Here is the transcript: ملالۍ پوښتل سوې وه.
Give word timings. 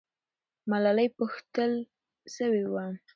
ملالۍ 0.69 1.07
پوښتل 1.17 1.71
سوې 2.35 2.63
وه. 2.71 2.85